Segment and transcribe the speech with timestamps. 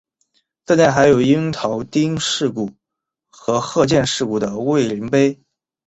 [0.65, 2.71] 寺内还有樱木町事故
[3.29, 5.39] 和鹤见事故的慰灵碑。